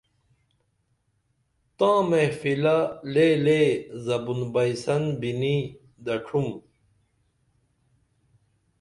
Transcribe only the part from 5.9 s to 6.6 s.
دڇھُم